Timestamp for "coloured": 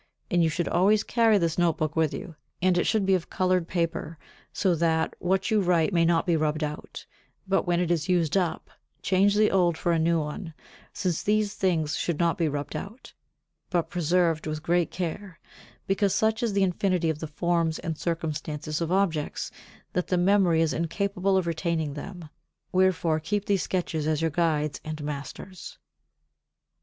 3.29-3.67